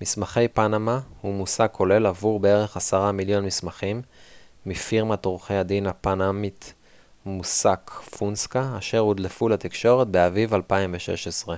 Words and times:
מסמכי 0.00 0.48
פנמה 0.48 1.00
הוא 1.20 1.34
מושג 1.34 1.66
כולל 1.72 2.06
עבור 2.06 2.40
בערך 2.40 2.76
עשרה 2.76 3.12
מיליון 3.12 3.44
מסמכים 3.46 4.02
מפירמת 4.66 5.24
עורכי 5.24 5.54
הדין 5.54 5.86
הפנמית 5.86 6.74
מוסאק 7.26 7.90
פונסקה 7.90 8.76
אשר 8.78 8.98
הודלפו 8.98 9.48
לתקשורת 9.48 10.08
באביב 10.08 10.54
2016 10.54 11.56